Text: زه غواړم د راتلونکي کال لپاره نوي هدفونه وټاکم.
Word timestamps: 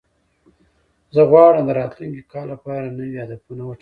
زه 1.15 1.21
غواړم 1.31 1.63
د 1.67 1.71
راتلونکي 1.79 2.23
کال 2.31 2.47
لپاره 2.53 2.95
نوي 2.97 3.17
هدفونه 3.23 3.61
وټاکم. 3.63 3.69